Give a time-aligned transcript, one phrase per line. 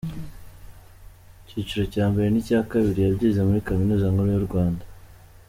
[1.43, 4.83] Icyiciro cya mbere n’icya kabiri, yabyize muri Kaminuza nkuru y’u Rwanda.